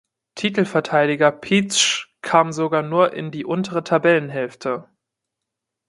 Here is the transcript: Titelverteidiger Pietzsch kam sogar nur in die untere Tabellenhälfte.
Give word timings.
Titelverteidiger 0.33 1.31
Pietzsch 1.31 2.07
kam 2.23 2.53
sogar 2.53 2.81
nur 2.81 3.13
in 3.13 3.29
die 3.29 3.45
untere 3.45 3.83
Tabellenhälfte. 3.83 4.89